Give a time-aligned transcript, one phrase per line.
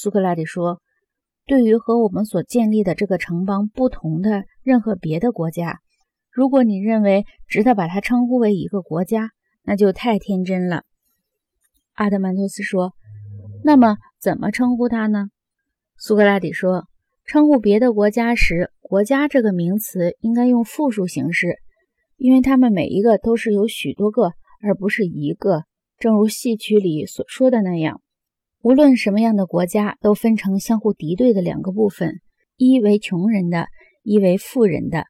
[0.00, 0.80] 苏格拉底说
[1.44, 5.80] ：“对于和我们所建立的这个城邦不同的任何别的国家，
[6.30, 9.30] 如果你认为值得把它称呼为一个国家，
[9.64, 10.84] 那就太天真了。”
[11.94, 12.92] 阿德曼托斯说
[13.64, 15.30] ：“那么怎么称呼它呢？”
[15.98, 16.84] 苏格拉底说
[17.26, 21.56] ：“称呼别的国家时，‘国家’这个名词应该用复数形式，
[22.16, 24.30] 因为它们每一个都是有许多个，
[24.62, 25.64] 而不是一个。
[25.98, 28.00] 正如戏曲里所说的那样。”
[28.68, 32.20] 无论什么样的国家，都分成相互敌对的两个部分：
[32.58, 33.66] 一为穷人的，
[34.02, 35.06] 一为富人的。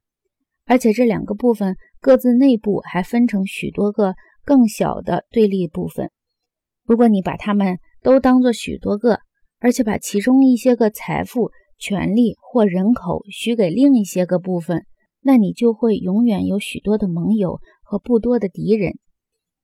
[0.64, 6.12] 而且这两个部分各自内部还分成许多个更小的对立部分。
[6.84, 9.18] 如果你把它们都当作许多个，
[9.58, 14.86] 而且把其中一些个财富、权力或人口许给另一些个部分，
[15.20, 19.00] 那你就会永远有许多的盟友和不多的敌人。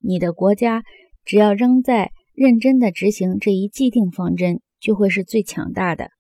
[0.01, 0.83] 你的国家
[1.25, 2.11] 只要仍在。
[2.35, 6.11] 认真的执行这一既定方针，就会是最强大的。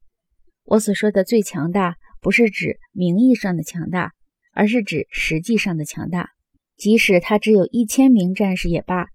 [0.64, 4.12] 我所说的最强大，不是指名义上的强大，
[4.52, 6.30] 而是指实际上的强大。
[6.76, 9.06] 即使他只有一千名战士也罢，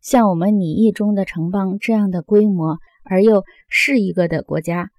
[0.00, 4.90] 像我们拟议中的城邦这样的规模而又是一个的国家，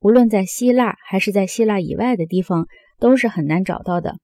[0.00, 2.66] 无论在希腊还是在希腊以外的地方，
[2.98, 4.16] 都是很难找到的。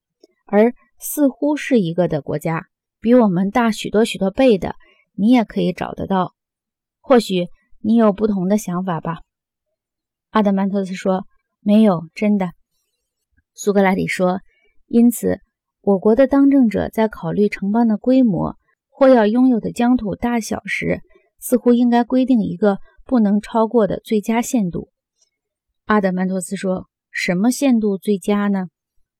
[0.46, 2.66] 而似乎是一个的国家，
[3.00, 4.74] 比我们大许多许多倍的，
[5.14, 6.34] 你也可以找得到。
[7.04, 7.48] 或许
[7.80, 9.18] 你有不同的想法吧，
[10.30, 11.26] 阿德曼托斯说
[11.60, 12.52] ：“没有，真的。”
[13.54, 14.40] 苏格拉底说
[14.86, 15.40] ：“因此，
[15.80, 18.56] 我国的当政者在考虑城邦的规模
[18.88, 21.00] 或要拥有的疆土大小时，
[21.40, 24.90] 似乎应该规定一个不能超过的最佳限度。”
[25.86, 28.68] 阿德曼托斯说：“什么限度最佳呢？”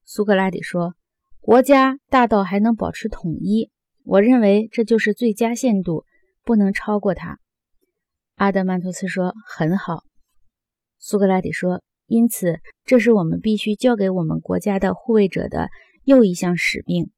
[0.07, 0.95] 苏格拉底说
[1.43, 3.73] ：“国家大到还能保持统一，
[4.05, 6.05] 我认为这就是最佳限度，
[6.45, 7.41] 不能超过它。”
[8.37, 10.05] 阿德曼托斯说：“很好。”
[10.99, 15.69] 苏格拉底说：“因此，这是我们必须交给我们国家的护卫者的
[16.05, 17.11] 又一项使命，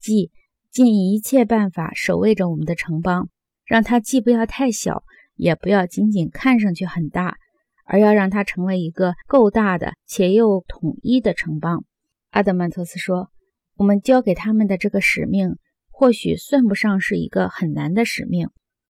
[0.00, 0.30] 即
[0.70, 3.28] 尽一切办法守卫着我们的城邦，
[3.64, 5.04] 让它既不要太小，
[5.36, 7.36] 也不要仅仅看上去很大，
[7.84, 11.84] 而要让它成为一个够大的且又统一的城邦。”
[12.30, 13.30] 阿德曼托斯说
[13.76, 15.56] ：“我们交给他们的这个使命，
[15.90, 18.50] 或许算不上是一个很难的使命。”